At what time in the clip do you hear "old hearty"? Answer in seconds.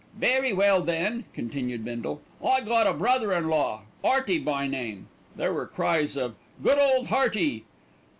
6.79-7.65